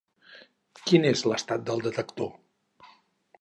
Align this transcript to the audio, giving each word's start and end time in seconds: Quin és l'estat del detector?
Quin 0.87 1.05
és 1.09 1.21
l'estat 1.31 1.67
del 1.67 1.85
detector? 1.89 2.33